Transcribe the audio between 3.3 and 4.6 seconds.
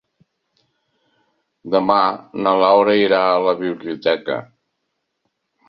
a la biblioteca.